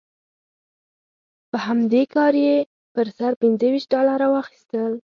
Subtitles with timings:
[1.49, 2.55] په همدې کار یې
[2.93, 4.91] پر سر پنځه ویشت ډالره واخیستل.